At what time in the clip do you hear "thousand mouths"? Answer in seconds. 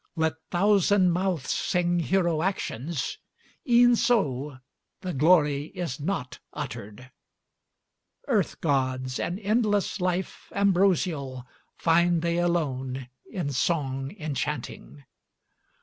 0.49-1.51